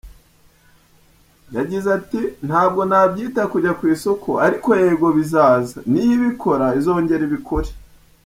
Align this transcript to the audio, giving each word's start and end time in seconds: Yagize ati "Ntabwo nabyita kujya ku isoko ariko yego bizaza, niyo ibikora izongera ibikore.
Yagize 1.55 1.87
ati 1.97 2.21
"Ntabwo 2.47 2.81
nabyita 2.89 3.41
kujya 3.51 3.71
ku 3.79 3.83
isoko 3.95 4.29
ariko 4.45 4.69
yego 4.81 5.07
bizaza, 5.17 5.77
niyo 5.91 6.11
ibikora 6.17 6.65
izongera 6.79 7.23
ibikore. 7.29 7.69